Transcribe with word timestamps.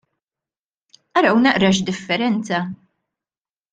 Araw 1.17 1.35
naqra 1.41 1.69
x'differenza! 1.77 2.59